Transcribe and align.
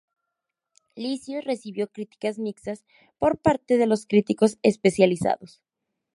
Lucius 0.95 1.45
recibió 1.45 1.87
críticas 1.87 2.39
mixtas 2.39 2.83
por 3.19 3.37
parte 3.37 3.77
de 3.77 3.85
los 3.85 4.07
críticos 4.07 4.57
especializados. 4.63 5.61